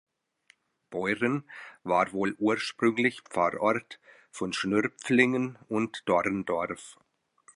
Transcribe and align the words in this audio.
Beuren 0.89 1.47
war 1.83 2.11
wohl 2.11 2.33
ursprünglich 2.39 3.21
Pfarrort 3.21 3.99
von 4.31 4.51
Schnürpflingen 4.51 5.59
und 5.67 6.01
Dorndorf. 6.09 6.97